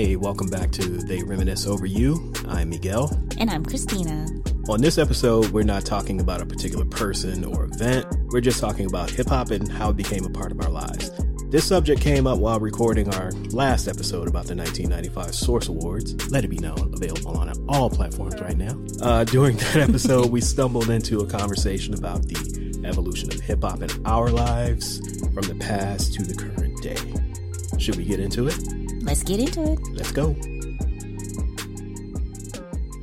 [0.00, 2.32] Hey, welcome back to They Reminisce Over You.
[2.48, 3.10] I'm Miguel.
[3.36, 4.26] And I'm Christina.
[4.70, 8.06] On this episode, we're not talking about a particular person or event.
[8.30, 11.10] We're just talking about hip hop and how it became a part of our lives.
[11.50, 16.30] This subject came up while recording our last episode about the 1995 Source Awards.
[16.30, 18.82] Let it be known, available on all platforms right now.
[19.02, 23.82] Uh, during that episode, we stumbled into a conversation about the evolution of hip hop
[23.82, 24.96] in our lives
[25.34, 26.96] from the past to the current day.
[27.78, 28.79] Should we get into it?
[29.10, 29.80] Let's get into it.
[29.92, 30.36] Let's go.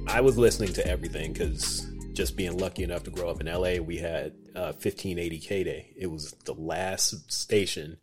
[0.07, 3.83] I was listening to everything because just being lucky enough to grow up in LA,
[3.83, 5.91] we had uh, 1580 K Day.
[5.97, 7.97] It was the last station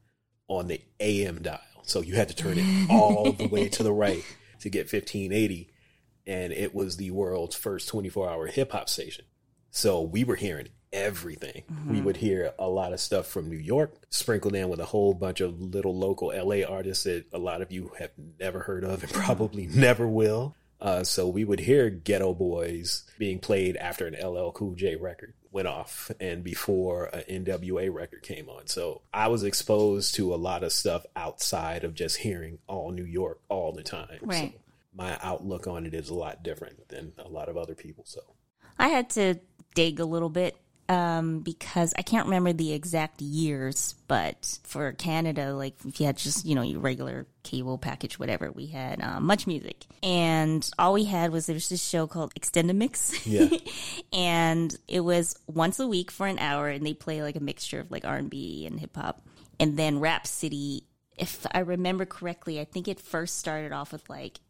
[0.48, 1.60] on the AM dial.
[1.84, 4.23] So you had to turn it all the way to the right
[4.60, 5.70] to get 1580.
[6.26, 9.24] And it was the world's first 24 hour hip hop station.
[9.74, 11.64] So we were hearing everything.
[11.70, 11.92] Mm-hmm.
[11.92, 15.15] We would hear a lot of stuff from New York, sprinkled in with a whole
[15.15, 19.02] bunch of little local LA artists that a lot of you have never heard of
[19.02, 20.54] and probably never will.
[20.80, 25.35] Uh, so we would hear Geto Boys being played after an LL Cool J record
[25.51, 28.68] went off and before an NWA record came on.
[28.68, 33.04] So I was exposed to a lot of stuff outside of just hearing all New
[33.04, 34.18] York all the time.
[34.23, 34.52] Right.
[34.52, 34.60] So
[34.96, 38.04] my outlook on it is a lot different than a lot of other people.
[38.07, 38.20] So
[38.79, 39.41] I had to
[39.74, 40.56] dig a little bit
[40.88, 46.18] um, because I can't remember the exact years, but for Canada, like if you had
[46.18, 49.86] just, you know, your regular cable package, whatever, we had um, much music.
[50.02, 53.24] And all we had was there was this show called Extendamix.
[53.24, 53.58] Yeah.
[54.12, 57.80] and it was once a week for an hour and they play like a mixture
[57.80, 59.26] of like R&B and hip hop.
[59.58, 60.84] And then Rap City,
[61.16, 64.41] if I remember correctly, I think it first started off with like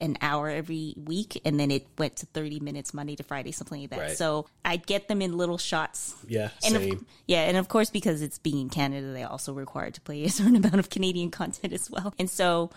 [0.00, 3.80] an hour every week and then it went to 30 minutes Monday to Friday, something
[3.80, 3.98] like that.
[3.98, 4.16] Right.
[4.16, 6.14] So I'd get them in little shots.
[6.26, 6.92] Yeah, and same.
[6.92, 10.24] Of, yeah, and of course because it's being in Canada, they also required to play
[10.24, 12.12] a certain amount of Canadian content as well.
[12.18, 12.70] And so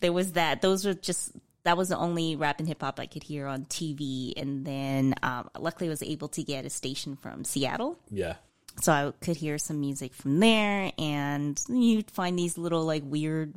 [0.00, 0.62] there was that.
[0.62, 1.32] Those were just
[1.64, 4.34] that was the only rap and hip hop I could hear on TV.
[4.36, 7.98] And then um, luckily I was able to get a station from Seattle.
[8.10, 8.34] Yeah.
[8.80, 13.54] So I could hear some music from there, and you'd find these little like weird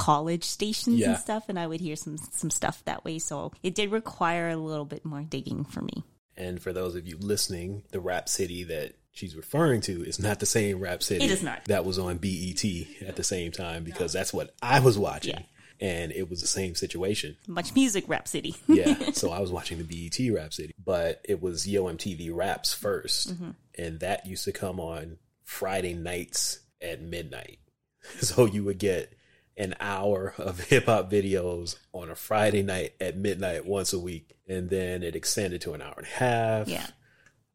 [0.00, 1.10] college stations Yeah.
[1.10, 3.18] and stuff, and I would hear some some stuff that way.
[3.18, 6.04] So it did require a little bit more digging for me.
[6.36, 10.40] And for those of you listening, the Rap City that she's referring to is not
[10.40, 11.24] the same Rap City.
[11.24, 11.64] It is not.
[11.66, 12.64] That was on BET
[13.06, 15.44] at the same time because that's what I was watching.
[15.82, 17.36] And it was the same situation.
[17.46, 18.54] Much music, Rap City.
[18.68, 19.10] Yeah.
[19.12, 23.32] so I was watching the BET Rap City, but it was Yo MTV Raps 1st
[23.32, 23.50] Mm-hmm.
[23.78, 27.58] And that used to come on Friday nights at midnight.
[28.20, 29.12] So you would get
[29.60, 34.34] an hour of hip hop videos on a Friday night at midnight once a week.
[34.48, 36.68] And then it extended to an hour and a half.
[36.68, 36.86] yeah.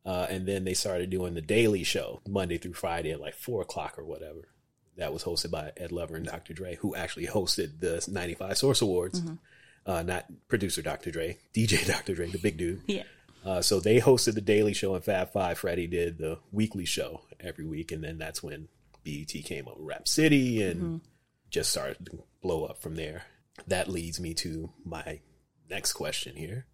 [0.05, 3.61] Uh, and then they started doing the Daily Show Monday through Friday at like four
[3.63, 4.47] o'clock or whatever.
[4.97, 6.53] That was hosted by Ed Lover and Dr.
[6.53, 9.21] Dre, who actually hosted the '95 Source Awards.
[9.85, 11.09] Uh, not producer Dr.
[11.11, 12.13] Dre, DJ Dr.
[12.13, 12.81] Dre, the big dude.
[12.85, 13.03] Yeah.
[13.43, 17.21] Uh, so they hosted the Daily Show, and Fab Five Freddie did the weekly show
[17.39, 18.67] every week, and then that's when
[19.03, 21.01] BET came up with Rap City and
[21.55, 23.23] just started to blow up from there.
[23.65, 25.21] That leads me to my
[25.69, 26.65] next question here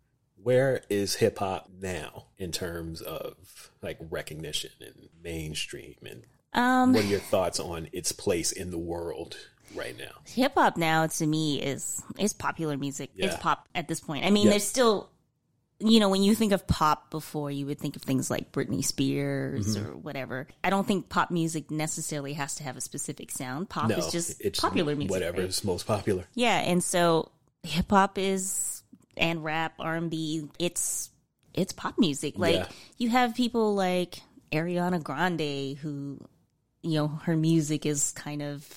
[0.43, 7.03] where is hip hop now in terms of like recognition and mainstream and Um, what
[7.03, 9.37] are your thoughts on its place in the world
[9.75, 13.11] right now hip hop now to me is is popular music.
[13.15, 13.27] Yeah.
[13.27, 14.25] It's pop at this point.
[14.25, 14.49] I mean, Yeah.
[14.51, 15.09] there's still,
[15.81, 18.83] you know, when you think of pop before, you would think of things like Britney
[18.83, 19.87] Spears Mm-hmm.
[19.87, 20.47] or whatever.
[20.63, 23.69] I don't think pop music necessarily has to have a specific sound.
[23.69, 25.11] Pop no is just it's popular music.
[25.11, 25.65] whatever's right?
[25.71, 27.31] most popular Yeah, and so
[27.63, 28.83] hip hop is
[29.17, 30.49] and rap, R and B.
[30.59, 31.09] It's
[31.53, 32.35] it's pop music.
[32.37, 32.67] Like Yeah.
[32.97, 34.21] you have people like
[34.51, 36.19] Ariana Grande, who
[36.81, 38.67] you know her music is kind of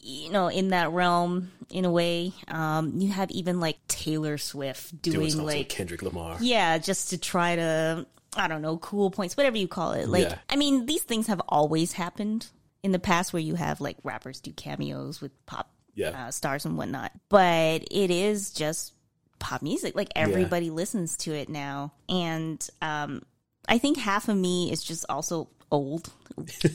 [0.00, 2.32] you know in that realm in a way.
[2.48, 7.18] Um, you have even like Taylor Swift doing doing like Kendrick Lamar yeah, just to
[7.18, 8.06] try to
[8.36, 10.08] I don't know cool points, whatever you call it.
[10.08, 10.38] Like Yeah.
[10.48, 12.46] I mean, these things have always happened
[12.82, 16.26] in the past where you have like rappers do cameos with pop Yeah.
[16.26, 17.12] uh, stars and whatnot.
[17.28, 18.94] But it is just
[19.38, 19.94] pop music.
[19.96, 23.22] Like everybody listens to it now, and um,
[23.68, 26.12] I think half of me is just also old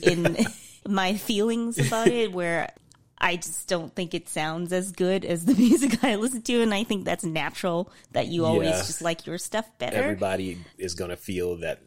[0.02, 0.36] in
[0.88, 2.70] my feelings about it, where.
[3.18, 6.72] I just don't think it sounds as good as the music I listen to, and
[6.74, 8.76] I think that's natural that you always Yeah.
[8.78, 9.96] just like your stuff better.
[9.96, 11.80] everybody is going to feel that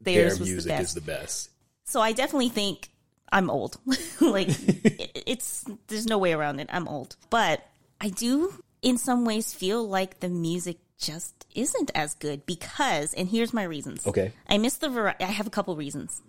[0.00, 1.50] Theirs their was the music is the best
[1.84, 2.90] So I definitely think
[3.30, 3.78] I'm old.
[4.20, 4.48] like
[4.84, 6.68] it, it's there's no way around it.
[6.72, 7.16] I'm old.
[7.30, 7.64] But
[8.00, 8.52] I do
[8.82, 13.62] in some ways feel like the music just isn't as good because and here's my
[13.62, 14.06] reasons.
[14.06, 15.24] okay I miss the variety.
[15.24, 16.20] I have a couple reasons.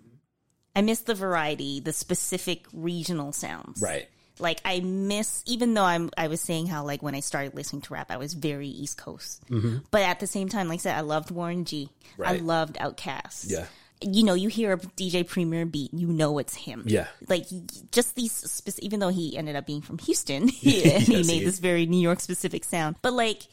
[0.76, 3.80] I miss the variety, the specific regional sounds.
[3.82, 4.08] right
[4.38, 7.82] Like I miss, even though I'm, I was saying how like when I started listening
[7.82, 9.42] to rap, I was very East Coast.
[9.90, 11.88] But at the same time, like I said, I loved Warren G.
[11.92, 12.22] I Mm-hmm.
[12.22, 12.42] Right.
[12.42, 13.50] loved Outkast.
[13.50, 13.66] Yeah.
[14.02, 16.82] You know, you hear a DJ Premier beat, you know it's him.
[16.86, 17.06] Yeah.
[17.28, 17.46] Like
[17.92, 21.58] just these, even though he ended up being from Houston, and he made he this
[21.60, 22.96] very New York specific sound.
[23.02, 23.46] But like,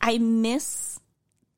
[0.00, 0.98] I miss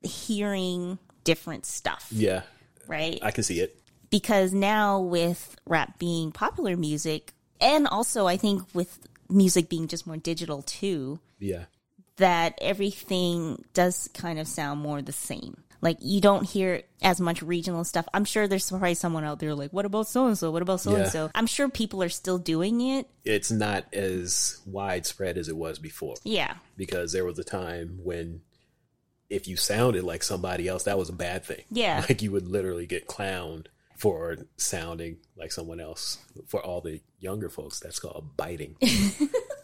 [0.02, 2.42] hearing different stuff, Yeah.
[2.86, 3.18] right?
[3.22, 3.78] I can see it.
[4.10, 8.98] because now with rap being popular music and also I think with
[9.28, 11.64] music being just more digital too Yeah.
[12.16, 15.62] that everything does kind of sound more the same.
[15.80, 18.06] Like you don't hear as much regional stuff.
[18.14, 20.50] I'm sure there's probably someone out there like, what about so and so?
[20.50, 21.30] What about so and so?
[21.34, 23.06] I'm sure people are still doing it.
[23.24, 26.54] It's not as widespread as it was before Yeah.
[26.76, 28.40] because there was a time when
[29.30, 31.64] if you sounded like somebody else, that was a bad thing.
[31.70, 32.00] Yeah.
[32.08, 33.66] Like you would literally get clowned
[34.04, 36.18] for sounding like someone else.
[36.46, 38.76] For all the younger folks, that's called biting.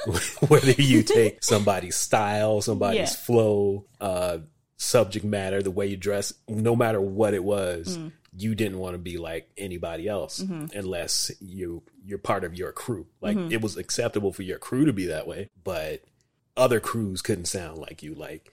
[0.49, 3.07] Whether you take somebody's style, somebody's Yeah.
[3.27, 4.39] flow, uh,
[4.79, 8.13] subject matter, the way you dress, no matter what it was, Mm.
[8.35, 10.77] you didn't want to be like anybody else Mm-hmm.
[10.79, 13.07] unless you you're part of your crew.
[13.21, 13.53] Like Mm-hmm.
[13.53, 16.03] it was acceptable for your crew to be that way, but
[16.57, 18.15] other crews couldn't sound like you.
[18.15, 18.51] Like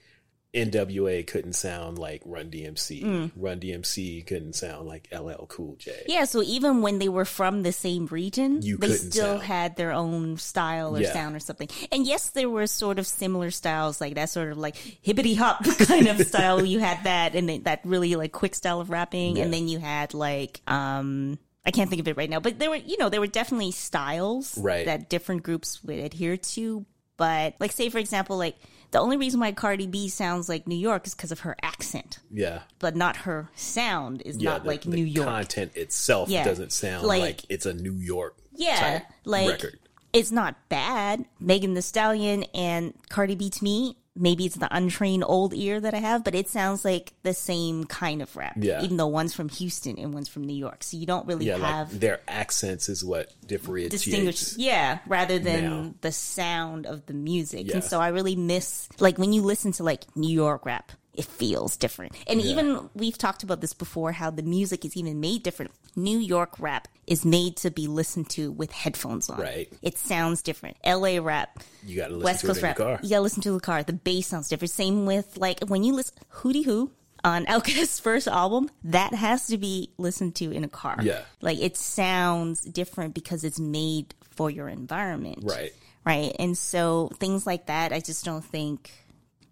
[0.54, 3.02] NWA couldn't sound like Run DMC.
[3.02, 3.30] Mm.
[3.36, 5.92] Run DMC couldn't sound like LL Cool J.
[6.08, 9.42] Yeah, so even when they were from the same region, You they still sound.
[9.42, 11.12] had their own style or Yeah.
[11.12, 11.68] sound or something.
[11.92, 15.64] And yes, there were sort of similar styles, like that sort of like hippity hop
[15.80, 16.64] kind of style.
[16.64, 19.44] You had that and that really like quick style of rapping, Yeah.
[19.44, 22.70] and then you had like um I can't think of it right now, but there
[22.70, 24.86] were you know there were definitely styles Right.
[24.86, 26.86] that different groups would adhere to.
[27.18, 28.56] But like say for example, like
[28.90, 32.18] the only reason why Cardi B sounds like New York is because of her accent,
[32.30, 32.60] Yeah.
[32.78, 35.26] but not her sound is Yeah, not the- like the New York.
[35.28, 36.44] content itself Yeah.
[36.44, 39.78] doesn't sound Like- like, it's a New York Yeah, like record.
[40.12, 41.24] it's not bad.
[41.38, 45.94] Megan Thee Stallion and Cardi B to me, maybe it's the untrained old ear that
[45.94, 48.54] I have, but it sounds like the same kind of rap.
[48.58, 48.82] Yeah.
[48.82, 50.82] Even though one's from Houston and one's from New York.
[50.82, 54.04] So you don't really Yeah, have like their accents is what differentiates.
[54.04, 55.94] distinguish yeah, rather than Now.
[56.00, 57.66] the sound of the music.
[57.68, 57.74] Yeah.
[57.76, 61.24] And so I really miss like when you listen to like New York rap, it
[61.26, 62.12] feels different.
[62.26, 62.50] And Yeah.
[62.52, 65.72] even we've talked about this before how the music is even made different.
[65.96, 69.38] New York rap is made to be listened to with headphones on.
[69.40, 69.70] Right.
[69.82, 70.76] It sounds different.
[70.84, 72.76] LA rap, You got to listen West to Coast it in rap.
[72.76, 73.00] the car.
[73.02, 73.82] You gotta listen to the car.
[73.82, 74.70] The bass sounds different.
[74.70, 76.90] Same with like when you listen Hootie Hoo
[77.24, 80.98] on Outkast's first album, that has to be listened to in a car.
[81.02, 81.22] Yeah.
[81.40, 85.40] Like it sounds different because it's made for your environment.
[85.42, 85.72] Right.
[86.06, 86.34] Right.
[86.38, 88.92] And so things like that I just don't think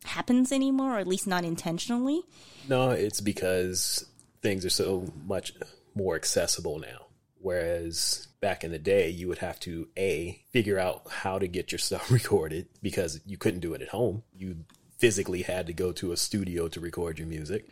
[0.06, 2.23] happens anymore, or at least not intentionally.
[2.69, 4.06] No, it's because
[4.43, 5.53] things are so much
[5.94, 7.06] more accessible now.
[7.38, 11.73] Whereas back in the day, you would have to A, figure out how to get
[11.73, 14.23] your stuff recorded because you couldn't do it at home.
[14.35, 14.64] You
[14.99, 17.69] physically had to go to a studio to record your music.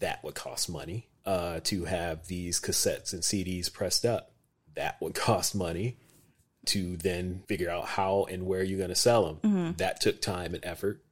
[0.00, 1.08] That would cost money.
[1.24, 4.32] Uh, to have these cassettes and CDs pressed up,
[4.74, 5.98] that would cost money.
[6.66, 10.54] To then figure out how and where you're going to sell them, that took time
[10.54, 11.02] and effort.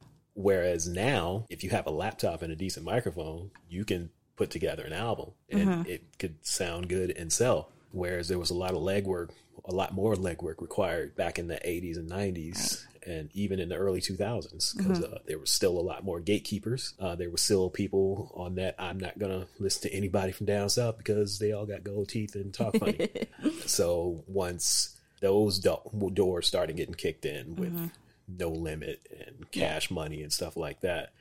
[0.41, 4.85] Whereas now, if you have a laptop and a decent microphone, you can put together
[4.85, 7.69] an album and it could sound good and sell.
[7.93, 9.31] Whereas there was a lot of legwork,
[9.67, 13.77] a lot more legwork required back in the 80s and 90s and even in the
[13.77, 16.95] early 2000s because uh, there was still a lot more gatekeepers.
[16.99, 18.75] Uh, there were still people on that.
[18.79, 22.09] I'm not going to listen to anybody from down south because they all got gold
[22.09, 23.09] teeth and talk funny.
[23.67, 27.91] so once those do- doors started getting kicked in with
[28.39, 31.13] no limit and cash money and stuff like that.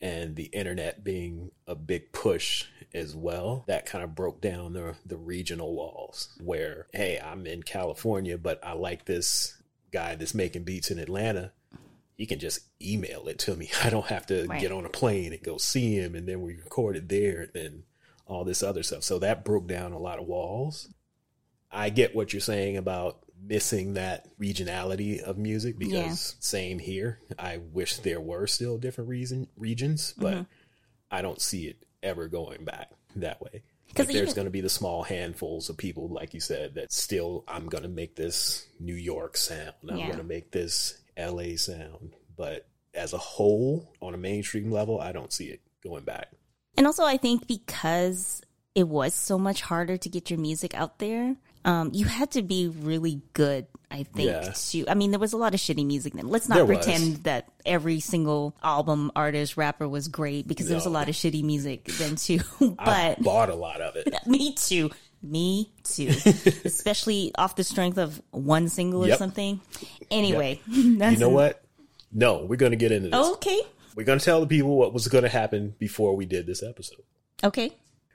[0.00, 4.94] And the internet being a big push as well that kind of broke down the
[5.06, 9.56] the regional walls where hey I'm in California but I like this
[9.92, 11.52] guy that's making beats in Atlanta.
[12.16, 13.70] He can just email it to me.
[13.82, 14.60] I don't have to Right.
[14.60, 17.50] get on a plane and go see him and then we record it there and
[17.54, 17.82] then
[18.26, 19.04] all this other stuff.
[19.04, 20.88] So that broke down a lot of walls.
[21.70, 26.36] I get what you're saying about missing that regionality of music because Yeah.
[26.40, 27.18] same here.
[27.38, 30.42] I wish there were still different reason regions, but Mm-hmm.
[31.10, 33.62] I don't see it ever going back that way.
[33.94, 36.92] 'Cause Like, there's going to be the small handfuls of people, like you said, that
[36.92, 39.74] still I'm going to make this New York sound.
[39.88, 40.06] I'm Yeah.
[40.06, 45.12] going to make this LA sound, but as a whole, on a mainstream level, I
[45.12, 46.32] don't see it going back.
[46.76, 48.40] And also, I think because
[48.74, 52.42] it was so much harder to get your music out there, um, you had to
[52.42, 53.66] be really good.
[53.90, 54.30] I think.
[54.30, 54.52] Yeah.
[54.54, 56.28] To, I mean, there was a lot of shitty music then.
[56.28, 56.78] Let's not There was.
[56.78, 61.14] pretend that every single album, artist, rapper was great because there was a lot of
[61.14, 62.40] shitty music then too.
[62.58, 64.08] but I bought a lot of it.
[64.26, 64.90] me too.
[65.22, 66.08] Me too.
[66.64, 69.60] Especially off the strength of one single or something.
[70.10, 71.62] Anyway, that's You know what?
[72.10, 73.28] No, we're going to get into this.
[73.34, 73.60] Okay.
[73.94, 76.62] We're going to tell the people what was going to happen before we did this
[76.62, 77.02] episode.
[77.44, 77.72] Okay.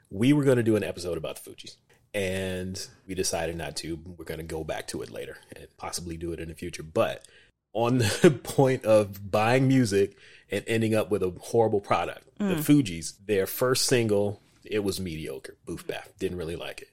[0.10, 1.76] We were going to do an episode about the Fugees,
[2.14, 4.00] and we decided not to.
[4.18, 6.84] We're going to go back to it later and possibly do it in the future.
[6.84, 7.26] But
[7.74, 10.18] on the point of buying music
[10.50, 12.58] and ending up with a horrible product, the mm.
[12.58, 15.56] Fugees, their first single, it was mediocre.
[15.66, 16.08] Boof Baf.
[16.20, 16.90] Didn't really like it.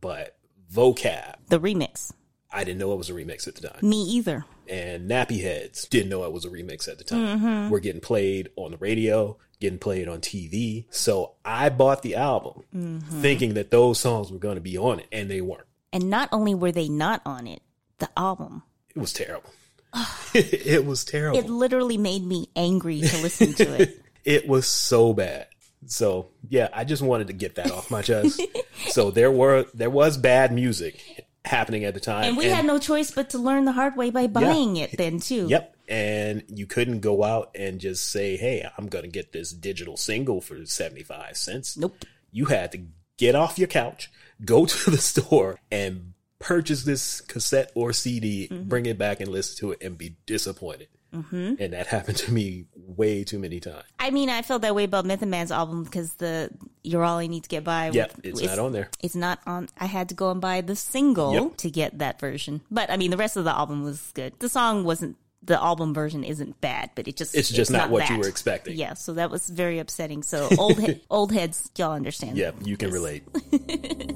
[0.00, 0.36] But
[0.72, 2.12] Vocab, The remix.
[2.52, 3.78] I didn't know it was a remix at the time.
[3.82, 4.44] Me either.
[4.68, 7.38] and Nappy Heads didn't know it was a remix at the time.
[7.38, 7.70] Mm-hmm.
[7.70, 10.84] We're getting played on the radio, getting played on TV.
[10.90, 13.22] So I bought the album mm-hmm.
[13.22, 15.66] thinking that those songs were going to be on it, and they weren't.
[15.92, 17.62] And not only were they not on it,
[17.98, 18.62] the album.
[18.94, 19.50] It was terrible.
[20.34, 21.38] it was terrible.
[21.38, 24.02] It literally made me angry to listen to it.
[24.24, 25.46] it was so bad.
[25.86, 28.40] So yeah, I just wanted to get that off my chest.
[28.88, 32.78] so there were there was bad music happening at the time, And we had no
[32.78, 35.46] choice but to learn the hard way by buying it then too.
[35.48, 35.73] Yep.
[35.88, 39.96] And you couldn't go out and just say, hey, I'm going to get this digital
[39.96, 41.76] single for 75 cents.
[41.76, 42.04] Nope.
[42.32, 42.80] You had to
[43.18, 44.10] get off your couch,
[44.44, 48.68] go to the store, and purchase this cassette or CD, Mm-hmm.
[48.68, 50.88] bring it back and listen to it and be disappointed.
[51.14, 51.54] Mm-hmm.
[51.60, 53.84] And that happened to me way too many times.
[54.00, 56.50] I mean, I felt that way about Method Man's album because the
[56.82, 58.88] "You're All I Need to Get By." Yep, with- it's not on there.
[59.00, 59.68] It's not on.
[59.78, 61.56] I had to go and buy the single Yep.
[61.58, 62.62] to get that version.
[62.70, 64.32] But I mean, the rest of the album was good.
[64.40, 65.16] The song wasn't.
[65.46, 68.76] The album version isn't bad, but it just It's just not what you were expecting.
[68.76, 70.22] Yeah, so that was very upsetting.
[70.22, 72.36] So old he- old heads, y'all understand?
[72.36, 73.24] Yeah, you can relate.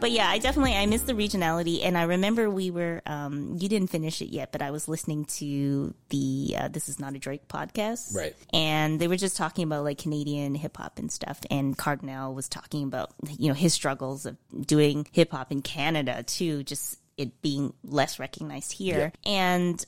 [0.00, 3.68] But yeah, I definitely I miss the regionality, and I remember we were um, you
[3.68, 7.18] didn't finish it yet, but I was listening to the uh, This Is Not a
[7.18, 8.34] Drake podcast, Right.
[8.52, 12.48] And they were just talking about like Canadian hip hop and stuff, and Kardinal was
[12.48, 17.42] talking about you know his struggles of doing hip hop in Canada too, just it
[17.42, 19.84] being less recognized here, and.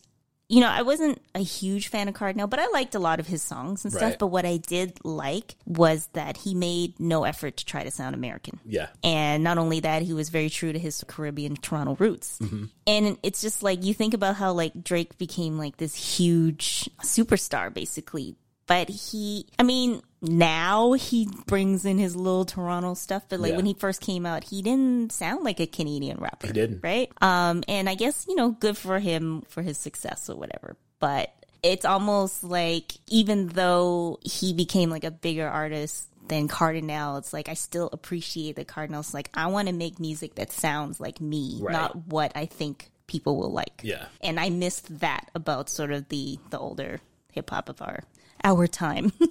[0.52, 3.26] You know, I wasn't a huge fan of Kardinal, but I liked a lot of
[3.26, 4.02] his songs and stuff.
[4.02, 4.18] Right.
[4.18, 8.14] But what I did like was that he made no effort to try to sound
[8.14, 8.61] American.
[8.66, 8.88] Yeah.
[9.02, 12.38] And not only that, he was very true to his Caribbean Toronto roots.
[12.38, 12.64] Mm-hmm.
[12.87, 17.73] And it's just like you think about how like Drake became like this huge superstar
[17.73, 18.37] basically.
[18.66, 23.57] But he, I mean, now he brings in his little Toronto stuff, but like Yeah.
[23.57, 26.47] when he first came out, he didn't sound like a Canadian rapper.
[26.47, 26.81] He didn't.
[26.83, 27.11] Right?
[27.21, 30.76] Um, and I guess, you know, good for him for his success or whatever.
[31.00, 37.33] But it's almost like even though he became like a bigger artist than Kardinal, it's
[37.33, 39.12] like I still appreciate the Kardinals.
[39.12, 41.73] Like I want to make music that sounds like me, Right.
[41.73, 43.81] not what I think people will like.
[43.83, 44.07] Yeah.
[44.21, 47.00] And I missed that about sort of the the older
[47.33, 48.04] hip hop of our
[48.44, 49.12] our time.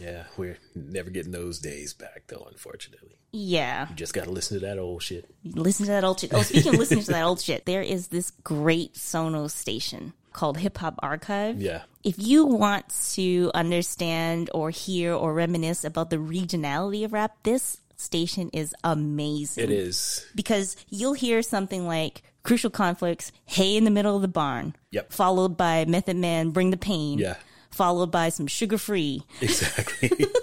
[0.00, 0.24] Yeah.
[0.36, 3.16] We're never getting those days back, though, unfortunately.
[3.32, 3.88] yeah.
[3.88, 5.24] You just got to listen to that old shit.
[5.44, 6.34] Listen to that old shit.
[6.34, 10.58] Oh, speaking of listening to that old shit, there is this great Sonos station called
[10.58, 11.58] Hip Hop Archive.
[11.58, 11.82] Yeah.
[12.02, 17.80] If you want to understand or hear or reminisce about the regionality of rap, this
[17.96, 19.64] station is amazing.
[19.64, 20.26] It is.
[20.34, 24.76] Because you'll hear something like Crucial Conflicts, Hay in the Middle of the Barn.
[24.90, 25.12] Yep.
[25.12, 27.18] Followed by Method Man, Bring the Pain.
[27.20, 27.36] Yeah.
[27.74, 29.22] Followed by some Suga Free.
[29.40, 30.10] Exactly.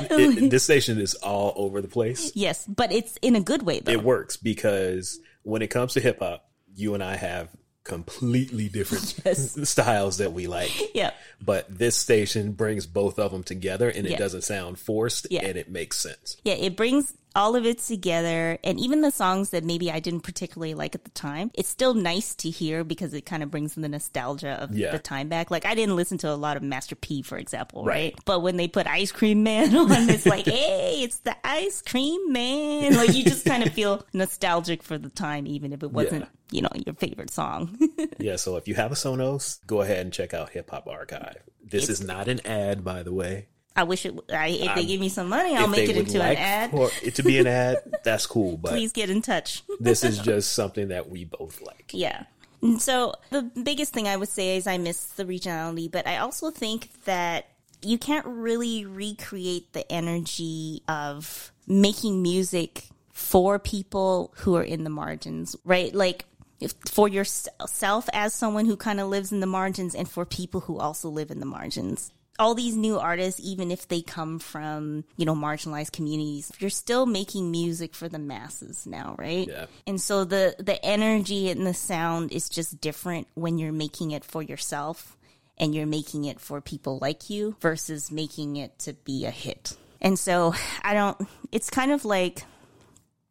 [0.00, 2.32] It- this station is all over the place.
[2.34, 3.92] Yes, but it's in a good way though.
[3.92, 7.48] It works because when it comes to hip hop, you and I have
[7.84, 9.68] completely different Yes.
[9.68, 10.94] styles that we like.
[10.94, 11.14] Yep.
[11.40, 14.18] But this station brings both of them together and it Yeah.
[14.18, 15.44] doesn't sound forced Yeah.
[15.46, 16.36] and it makes sense.
[16.44, 18.58] Yeah, it brings all of it together.
[18.64, 21.94] And even the songs that maybe I didn't particularly like at the time, it's still
[21.94, 24.90] nice to hear because it kind of brings the nostalgia of Yeah.
[24.90, 25.50] the time back.
[25.50, 27.94] Like, I didn't listen to a lot of Master P, for example, right?
[28.12, 28.14] Right.
[28.26, 32.32] But when they put Ice Cream Man on, it's like, hey, it's the Ice Cream
[32.32, 32.94] Man.
[32.96, 36.60] Like, you just kind of feel nostalgic for the time, even if it wasn't, you
[36.62, 37.78] know, your favorite song.
[38.20, 41.36] Yeah, so if you have a Sonos, go ahead and check out Hip Hop Archive.
[41.62, 43.46] This is not an ad, by the way.
[43.78, 46.36] I wish it, I, if they give me some money, I'll make it into like
[46.36, 46.70] an ad.
[46.72, 48.56] for it to be an ad, that's cool.
[48.56, 49.62] But Please get in touch.
[49.78, 51.90] this is just something that we both like.
[51.92, 52.24] Yeah.
[52.60, 56.16] And so the biggest thing I would say is I miss the regionality, but I
[56.16, 57.46] also think that
[57.82, 64.90] you can't really recreate the energy of making music for people who are in the
[64.90, 65.94] margins, right?
[65.94, 66.24] Like
[66.60, 70.62] if, for yourself as someone who kind of lives in the margins and for people
[70.62, 72.12] who also live in the margins.
[72.38, 77.04] All these new artists, even if they come from, you know, marginalized communities, you're still
[77.06, 79.48] making music for the masses now, right?
[79.48, 79.66] Yeah.
[79.86, 84.24] And so the the energy and the sound is just different when you're making it
[84.24, 85.16] for yourself.
[85.60, 89.76] and you're making it for people like you versus making it to be a hit.
[90.00, 91.18] And so I don't,
[91.50, 92.44] it's kind of like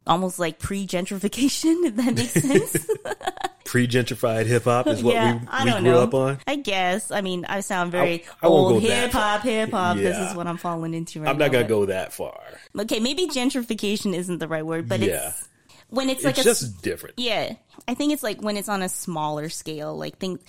[0.08, 2.86] almost like pre gentrification, if that makes sense.
[3.64, 6.00] Pre gentrified hip hop is what yeah, we, I we don't grew know.
[6.02, 6.38] up on.
[6.46, 7.10] I guess.
[7.10, 9.98] I mean, I sound very I- I old hip hop, hip hop.
[9.98, 11.32] This is what I'm falling into right now.
[11.32, 12.40] I'm not going to go that far.
[12.78, 15.28] Okay, maybe gentrification isn't the right word, but Yeah.
[15.28, 15.48] it's
[15.90, 17.18] when it's like it's a just different.
[17.18, 17.56] yeah.
[17.86, 20.40] I think it's like when it's on a smaller scale, like think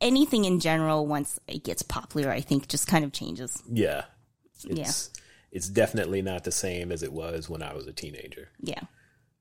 [0.00, 3.62] anything in general once it gets popular, I think just kind of changes.
[3.70, 4.04] Yeah.
[4.64, 5.10] It's,
[5.56, 8.50] It's definitely not the same as it was when I was a teenager.
[8.60, 8.82] Yeah.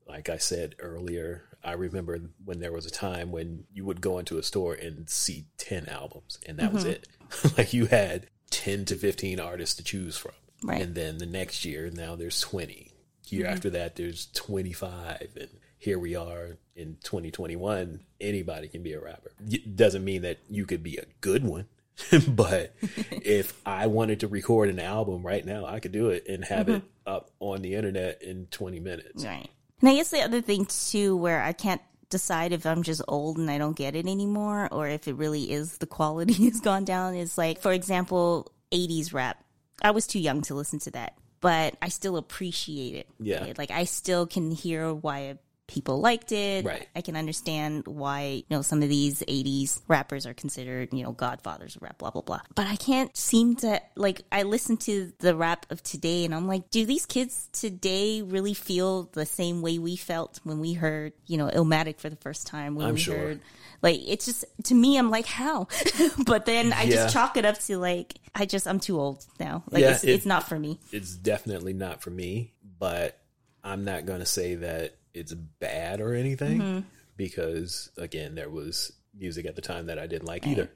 [0.08, 4.18] Like I said earlier, I remember when there was a time when you would go
[4.20, 6.92] into a store and see 10 albums and that was Mm-hmm.
[6.94, 7.58] it.
[7.58, 10.32] like you had 10 to 15 artists to choose from.
[10.64, 10.82] Right.
[10.82, 12.74] And then the next year, now there's 20.
[12.74, 13.36] Mm-hmm.
[13.36, 15.36] Year after that, there's 25.
[15.40, 18.00] And here we are in 2021.
[18.22, 19.34] Anybody can be a rapper.
[19.50, 21.68] It doesn't mean that you could be a good one.
[22.28, 22.76] but
[23.12, 26.70] if I wanted to record an album right now, I could do it and have
[26.70, 26.86] it Mm-hmm.
[27.14, 29.24] up on the internet in 20 minutes.
[29.24, 29.50] Right.
[29.82, 33.38] And I guess the other thing too, where I can't decide if I'm just old
[33.38, 36.84] and I don't get it anymore, or if it really is the quality has gone
[36.86, 39.44] down, is like, for example, 80s rap.
[39.82, 43.08] I was too young to listen to that, but I still appreciate it.
[43.20, 43.44] Yeah.
[43.44, 43.58] right?
[43.58, 46.64] Like I still can hear why people liked it.
[46.66, 46.88] Right.
[46.96, 51.12] I can understand why, you know, some of these 80s rappers are considered, you know,
[51.12, 52.42] godfathers of rap, blah, blah, blah.
[52.54, 56.48] But I can't seem to, like, I listen to the rap of today and I'm
[56.48, 61.14] like, do these kids today really feel the same way we felt when we heard,
[61.26, 62.76] you know, Illmatic for the first time?
[62.76, 63.16] When I'm we sure.
[63.18, 63.42] heard,
[63.82, 65.68] like, it's just, to me, I'm like, how?
[66.26, 66.96] but then I Yeah.
[66.96, 69.64] just chalk it up to, like, I just, I'm too old now.
[69.72, 70.80] Like, Yeah, it's, it- it's not for me.
[70.92, 73.20] It's definitely not for me, but
[73.64, 76.80] I'm not going to say that it's bad or anything Mm-hmm.
[77.18, 80.70] because, again, there was music at the time that I didn't like either.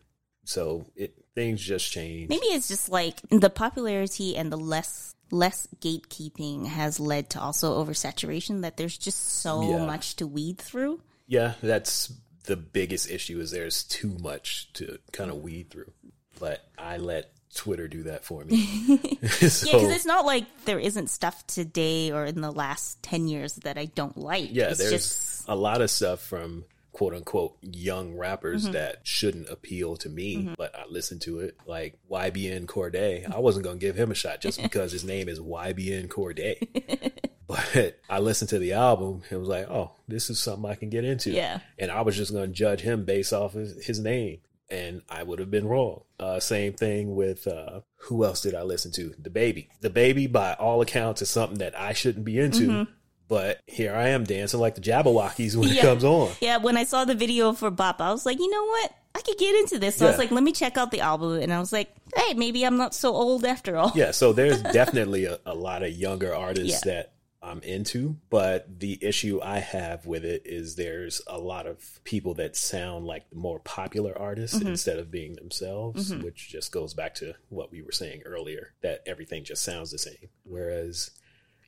[0.45, 2.29] So it things just change.
[2.29, 7.83] Maybe it's just like the popularity and the less less gatekeeping has led to also
[7.85, 9.85] oversaturation that there's just so Yeah.
[9.85, 11.01] much to weed through.
[11.27, 12.11] Yeah, that's
[12.45, 15.91] the biggest issue is there's too much to kind of weed through.
[16.39, 18.65] But I let Twitter do that for me.
[19.27, 23.27] so, Yeah, because it's not like there isn't stuff today or in the last 10
[23.27, 24.49] years that I don't like.
[24.51, 28.73] yeah, it's there's just a lot of stuff from quote unquote young rappers Mm-hmm.
[28.73, 31.57] that shouldn't appeal to me, but I listen to it.
[31.65, 35.29] Like YBN Cordae, I wasn't going to give him a shot just because his name
[35.29, 37.11] is YBN Cordae.
[37.47, 40.89] but I listened to the album and was like, oh, this is something I can
[40.89, 41.31] get into.
[41.31, 41.59] Yeah.
[41.79, 44.39] And I was just going to judge him based off of his name.
[44.71, 46.01] And I would have been wrong.
[46.19, 49.15] Uh, same thing with uh, who else did I listen to?
[49.21, 49.69] DaBaby.
[49.81, 52.87] The Baby, by all accounts, is something that I shouldn't be into.
[53.27, 55.81] But here I am dancing like the Jabbawockeez when it Mm-hmm.
[55.87, 56.31] Comes on.
[56.41, 58.91] Yeah, when I saw the video for Bop, I was like, you know what?
[59.15, 59.95] I could get into this.
[59.97, 61.33] So I was like, let me check out the album.
[61.41, 63.91] And I was like, hey, maybe I'm not so old after all.
[63.95, 66.93] Yeah, so there's definitely a, a lot of younger artists Yeah.
[66.93, 72.03] that I'm into, but the issue I have with it is there's a lot of
[72.03, 74.67] people that sound like the more popular artists Mm-hmm.
[74.69, 79.01] instead of being themselves, which just goes back to what we were saying earlier that
[79.05, 80.29] everything just sounds the same.
[80.43, 81.11] Whereas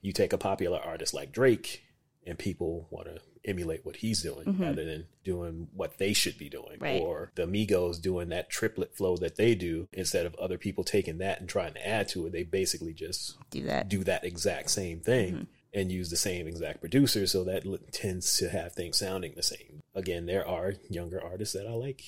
[0.01, 1.83] you take a popular artist like Drake
[2.27, 6.49] and people want to emulate what he's doing rather than doing what they should be
[6.49, 6.83] doing Mm-hmm.
[6.83, 7.01] Right.
[7.01, 11.17] or the Migos doing that triplet flow that they do instead of other people taking
[11.19, 13.89] that and trying to add to it they basically just Do that.
[13.89, 15.43] do that exact same thing Mm-hmm.
[15.73, 19.43] And use the same exact producer so that l- tends to have things sounding the
[19.43, 22.01] same again there are younger artists that I like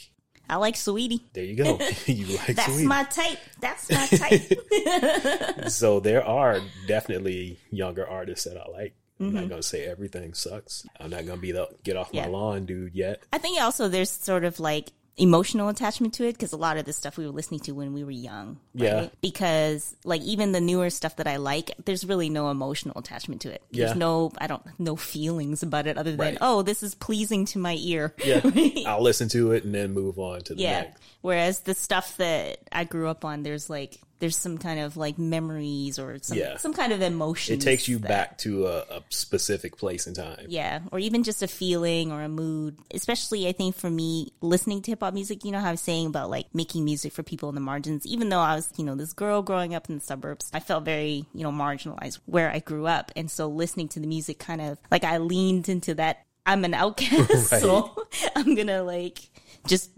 [0.50, 1.22] I like Saweetie.
[1.34, 2.86] there you go you like That's Saweetie.
[2.86, 3.40] my type.
[3.62, 5.70] That's my type.
[5.70, 9.36] so there are definitely younger artists that I like I'm Mm-hmm.
[9.36, 10.86] not gonna say everything sucks.
[11.00, 12.24] I'm not gonna be the get off Yeah.
[12.26, 13.24] my lawn dude yet.
[13.32, 16.86] I think also there's sort of like emotional attachment to it because a lot of
[16.86, 18.58] the stuff we were listening to when we were young.
[18.74, 19.10] Yeah.
[19.22, 23.54] Because like even the newer stuff that I like, there's really no emotional attachment to
[23.54, 23.62] it.
[23.72, 23.98] There's Yeah.
[23.98, 26.38] no, I don't, no feelings about it other than, Right.
[26.42, 28.16] oh, this is pleasing to my ear.
[28.26, 28.42] Yeah,
[28.88, 30.82] I'll listen to it and then move on to the Yeah.
[30.82, 31.02] next.
[31.22, 35.18] Whereas the stuff that I grew up on, there's like, there's some kind of like
[35.18, 36.56] memories or some, Yeah.
[36.58, 37.56] some kind of emotion.
[37.56, 40.46] It takes you back to a, a specific place in time.
[40.48, 42.78] Yeah, or even just a feeling or a mood.
[42.94, 45.82] Especially, I think for me, listening to hip hop music, you know how I was
[45.82, 48.06] saying about like making music for people in the margins.
[48.06, 50.86] Even though I was, you know, this girl growing up in the suburbs, I felt
[50.86, 53.12] very, you know, marginalized where I grew up.
[53.16, 56.74] And so listening to the music kind of like I leaned into that I'm an
[56.74, 57.52] outcast.
[57.52, 57.62] Right.
[57.62, 59.20] So I'm going to like
[59.68, 59.90] just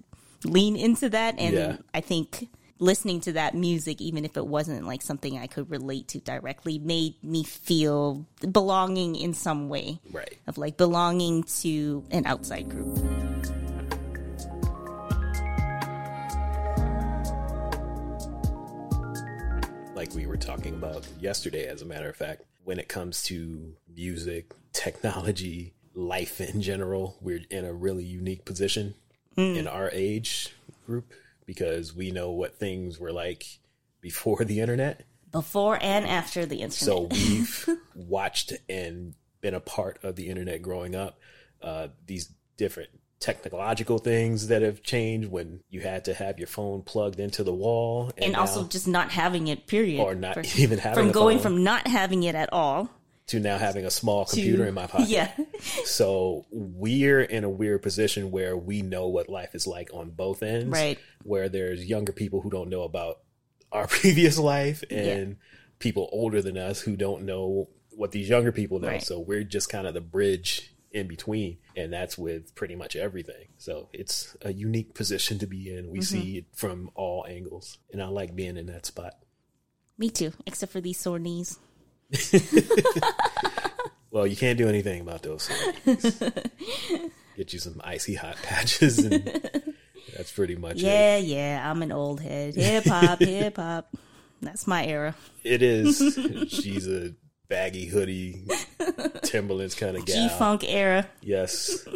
[0.43, 1.36] lean into that.
[1.39, 1.78] And Yeah.
[1.93, 6.07] I think listening to that music, even if it wasn't like something I could relate
[6.09, 10.38] to directly, made me feel belonging in some way Right.
[10.47, 12.97] of like belonging to an outside group.
[19.95, 22.43] like we were talking about yesterday, as a matter of fact.
[22.65, 28.95] When it comes to music, technology, life in general, we're in a really unique position
[29.38, 29.55] mm.
[29.55, 30.53] in our age
[30.85, 31.13] group
[31.45, 33.45] because we know what things were like
[34.01, 35.05] before the internet.
[35.31, 36.73] Before and after the internet.
[36.73, 41.19] So we've watched and been a part of the internet growing up.
[41.62, 46.81] Uh, these different technological things that have changed when you had to have your phone
[46.81, 50.36] plugged into the wall and, and now, also just not having it period or not
[50.36, 52.89] for, even having from going from not having it at all
[53.27, 55.07] to now having a small computer to, in my pocket.
[55.07, 55.31] Yeah.
[55.85, 60.43] So we're in a weird position where we know what life is like on both
[60.43, 60.99] ends right.
[61.23, 63.19] where there's younger people who don't know about
[63.71, 65.35] our previous life and yeah.
[65.79, 68.89] people older than us who don't know what these younger people know.
[68.89, 69.03] Right.
[69.03, 73.47] so we're just kind of the bridge in between and that's with pretty much everything.
[73.57, 75.89] So it's a unique position to be in.
[75.89, 76.21] We mm-hmm.
[76.21, 79.13] see it from all angles and i like being in that spot.
[79.97, 81.57] Me too except for these sore knees
[84.11, 85.49] well you can't do anything about those
[87.35, 89.63] get you some icy hot patches and
[90.15, 91.25] that's pretty much yeah it.
[91.25, 91.71] yeah yeah.
[91.71, 93.93] i'm an old head hip hop hip hop
[94.41, 95.97] that's my era it is
[96.49, 97.13] she's a
[97.47, 98.45] baggy hoodie,
[99.23, 100.29] Timberlands kind of gal.
[100.29, 101.07] G Funk era.
[101.21, 101.87] Yes,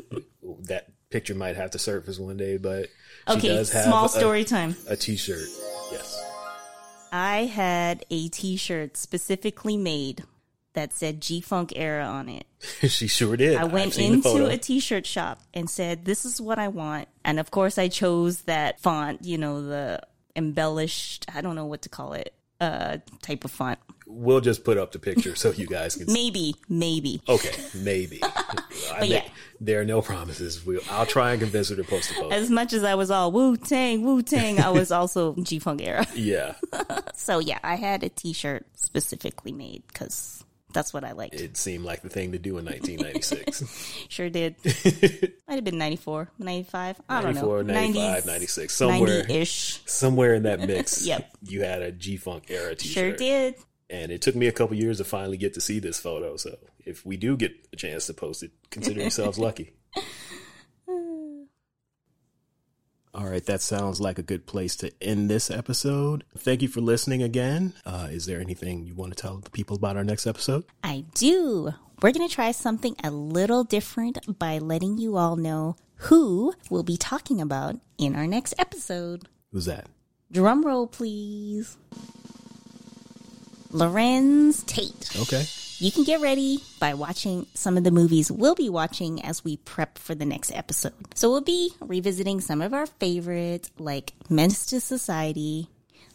[0.68, 2.88] that picture might have to surface one day, but
[3.30, 3.64] she okay.
[3.64, 4.76] small story time.
[4.88, 5.48] A T-shirt.
[5.92, 6.24] Yes.
[7.12, 10.24] I had a T-shirt specifically made
[10.74, 12.46] that said G Funk era on it.
[12.88, 13.58] she sure did.
[13.58, 17.52] I went into a T-shirt shop and said, "This is what I want," and of
[17.52, 19.24] course, I chose that font.
[19.24, 20.02] You know, the
[20.36, 21.26] embellished.
[21.34, 22.34] I don't know what to call it.
[22.60, 26.06] Uh, type of font we'll just put up the picture so you guys can.
[26.14, 27.22] maybe, maybe.
[27.30, 28.20] Okay, maybe.
[29.00, 29.24] but yeah,
[29.62, 30.66] there are no promises.
[30.66, 32.34] We'll, I'll try and convince her to post a post.
[32.34, 35.82] As much as I was all Wu Tang, Wu Tang, I was also G Funk
[35.82, 36.06] era.
[36.20, 36.56] Yeah.
[37.14, 41.36] so yeah, I had a T-shirt specifically made because that's what I liked.
[41.36, 44.06] It seemed like the thing to do in 1996.
[44.10, 44.56] sure did.
[45.48, 47.02] Might have been 94, 95.
[47.10, 47.74] I don't 94, know.
[47.74, 48.76] 95, 96.
[48.76, 49.26] Somewhere.
[49.30, 49.82] ish.
[49.86, 51.06] Somewhere in that mix.
[51.06, 51.32] yep.
[51.44, 52.94] You had a G Funk era t shirt.
[52.94, 53.56] Sure did.
[53.90, 56.38] And it took me a couple years to finally get to see this photo.
[56.38, 59.74] So if we do get a chance to post it, consider yourselves lucky.
[63.20, 66.24] All right, that sounds like a good place to end this episode.
[66.38, 67.74] Thank you for listening again.
[67.86, 70.64] Uh, is there anything you want to tell the people about our next episode?
[70.86, 71.74] I do.
[72.02, 76.84] We're going to try something a little different by letting you all know who we'll
[76.84, 79.28] be talking about in our next episode.
[79.52, 79.88] Who's that?
[80.32, 81.76] Drum roll, please.
[83.72, 85.10] Larenz Tate.
[85.22, 85.46] Okay.
[85.78, 89.58] You can get ready by watching some of the movies we'll be watching as we
[89.58, 90.94] prep for the next episode.
[91.16, 95.70] So we'll be revisiting some of our favorites like Menace to Society,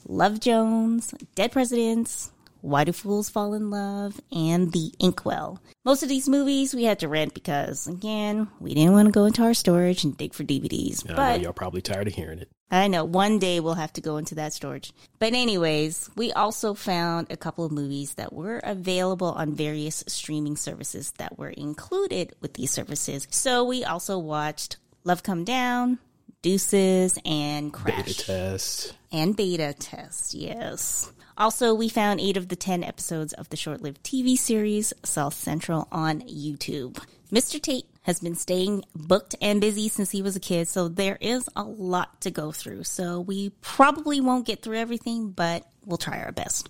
[0.07, 2.31] Love Jones, Dead Presidents,
[2.65, 5.61] why Do Fools Fall in Love, and The Inkwell.
[5.85, 9.27] Most of these movies we had to rent because, again, we didn't want to go
[9.27, 11.09] into our storage and dig for DVDs.
[11.11, 12.49] I but y'all probably tired of hearing it.
[12.71, 14.95] I know one day we'll have to go into that storage.
[15.19, 20.57] But, anyways, we also found a couple of movies that were available on various streaming
[20.57, 23.29] services that were included with these services.
[23.31, 25.99] So, we also watched Love Come Down,
[26.45, 28.05] Deuces, and Crash.
[28.05, 28.95] Beta test.
[29.11, 31.11] And beta test, yes.
[31.39, 35.33] Also, we found eight of the 10 episodes of the short lived TV series South
[35.33, 37.03] Central on YouTube.
[37.33, 37.59] Mr.
[37.61, 41.49] Tate has been staying booked and busy since he was a kid, so there is
[41.57, 42.85] a lot to go through.
[42.85, 46.69] So, we probably won't get through everything, but we'll try our best.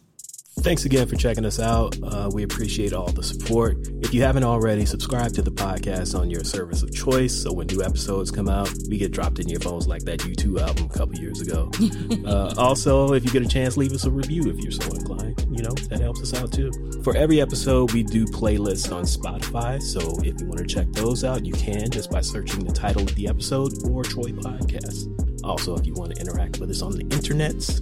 [0.61, 1.97] Thanks again for checking us out.
[2.03, 3.77] Uh, we appreciate all the support.
[4.03, 7.67] If you haven't already, subscribe to the podcast on your service of choice so when
[7.67, 10.89] new episodes come out, we get dropped in your phones like that U2 album a
[10.89, 11.71] couple years ago.
[12.27, 15.45] uh, also, if you get a chance, leave us a review if you're so inclined.
[15.51, 16.71] You know, that helps us out too.
[17.03, 21.25] For every episode, we do playlists on Spotify, so if you want to check those
[21.25, 25.24] out, you can just by searching the title of the episode or Troy Podcast.
[25.45, 27.81] Also, if you want to interact with us on the internets,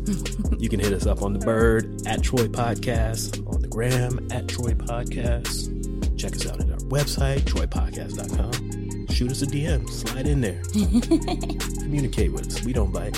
[0.60, 4.48] you can hit us up on the bird at Troy Podcast, on the gram at
[4.48, 5.70] Troy Podcast.
[6.18, 9.06] Check us out at our website, troypodcast.com.
[9.08, 10.62] Shoot us a DM, slide in there.
[11.82, 12.64] Communicate with us.
[12.64, 13.16] We don't bite.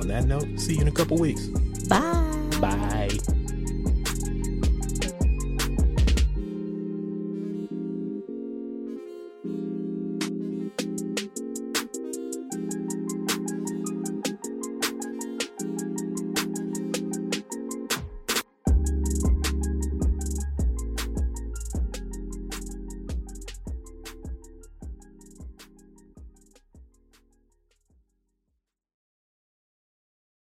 [0.00, 1.46] On that note, see you in a couple weeks.
[1.88, 2.50] Bye.
[2.60, 3.41] Bye.